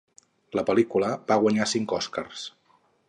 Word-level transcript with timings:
La 0.59 0.63
pel·lícula 0.69 1.11
va 1.33 1.37
guanyar 1.43 1.69
cinc 1.75 1.95
Oscars. 1.99 2.47